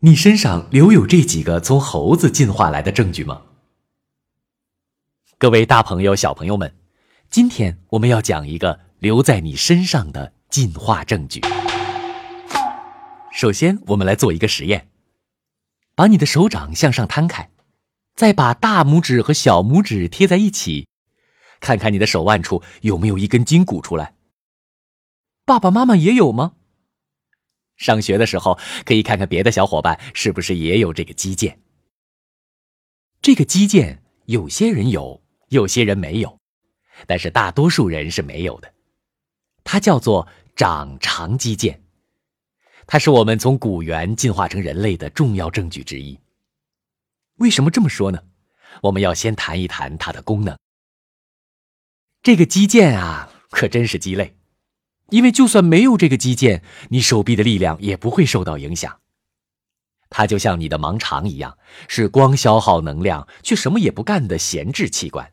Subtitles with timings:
[0.00, 3.42] 你身上留有这几个从猴子进化来的证据吗？
[5.38, 6.74] 各位大朋友、小朋友们，
[7.30, 11.40] 今天我们要讲一个留在你身上的进化证据。
[13.32, 14.88] 首先，我们来做一个实验，
[15.94, 17.50] 把你的手掌向上摊开，
[18.14, 20.86] 再把大拇指和小拇指贴在一起，
[21.60, 24.14] 看看你的手腕处有没有一根筋骨出来。
[25.46, 26.52] 爸爸妈妈也有吗？
[27.76, 31.56] 上学的时候可以看看别的小伙伴是不是也有这个肌腱。
[33.20, 36.38] 这个肌腱有些人有，有些人没有，
[37.06, 38.72] 但是大多数人是没有的。
[39.64, 41.78] 它叫做掌长肌腱，
[42.86, 46.18] 它是我们从古猿进化成人类的重要证据之一。
[47.36, 48.22] 为什么这么说呢？
[48.82, 50.56] 我们要先谈一谈它的功能。
[52.22, 54.36] 这个肌腱啊，可真是鸡肋。
[55.14, 58.98] 因为就算没有这个肌腱，你手臂的力量也不会受到影响。
[60.10, 65.30] 它就像你的盲肠一样，是光消耗能量却什么也不干的闲置器官。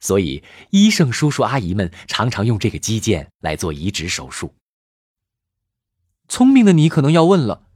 [0.00, 4.54] 所以，医生叔叔阿姨们常常用这个肌腱来做移植手术。
[6.28, 7.68] 聪明的你可能要问了：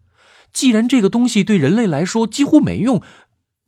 [0.53, 3.03] 既然这个东西对人类来说几乎没用，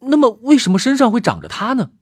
[0.00, 1.92] 那么为什么身上会长着它呢？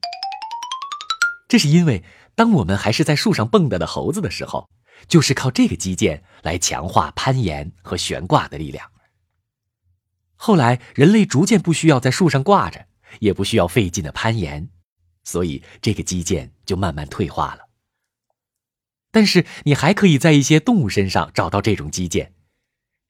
[1.47, 2.03] 这是因为，
[2.35, 4.69] 当我们还是在树上蹦跶的猴子的时候。
[5.07, 8.89] 就是靠这个肌腱来强化攀岩和悬挂的力量。
[10.35, 12.85] 后来，人类逐渐不需要在树上挂着，
[13.19, 14.69] 也不需要费劲的攀岩，
[15.23, 17.67] 所以这个肌腱就慢慢退化了。
[19.11, 22.29] 但是，你还可以在一些动物身上找到这种肌腱，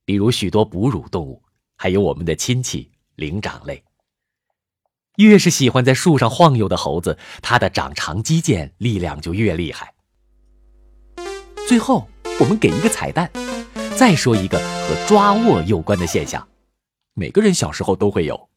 [0.06, 1.44] 比如许多哺乳动物，
[1.76, 3.84] 还有我们的亲戚灵长类。
[5.18, 9.94] 越是喜欢在树上晃悠的猴子，它的长长肌腱力量就越厉害。
[11.70, 13.32] 最后，我们给一个彩蛋，
[13.96, 16.50] 再说一个和抓握有关的现象，
[17.14, 18.50] 每个人小时候都会有。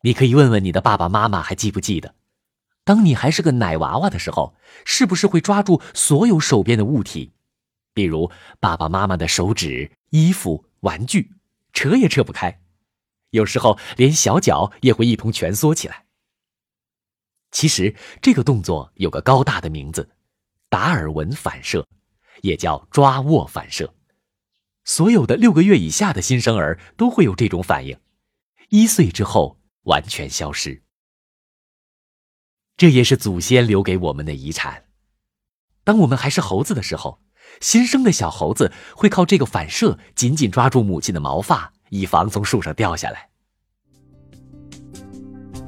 [0.00, 2.16] 你可以问问你的爸爸妈妈，还记不记得，
[2.82, 7.30] 当你还是个奶娃娃的时候，是不是会抓住所有手边的物体，
[7.94, 11.30] 比如爸爸妈妈的手指、衣服、玩具，
[11.72, 12.60] 扯也扯不开，
[13.30, 16.06] 有时候连小脚也会一同蜷缩起来。
[17.52, 20.10] 其实这个动作有个高大的名字。
[20.70, 21.86] 达尔文反射，
[22.40, 23.92] 也叫抓握反射。
[24.84, 27.98] 所有的六个月以下的新生儿都会有这种反应，
[28.70, 30.82] 一岁之后完全消失。
[32.76, 34.84] 这也是祖先留给我们的遗产。
[35.84, 37.20] 当我们还是猴子的时候，
[37.60, 43.28] 新生的小猴子会靠这个反射紧紧抓住母亲的毛发，以防从树上掉下来。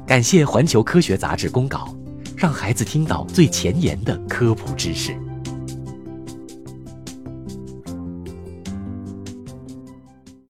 [0.07, 1.95] 感谢《环球科学》杂志公稿。
[2.43, 5.22] 让孩子听到最前沿的科普知识。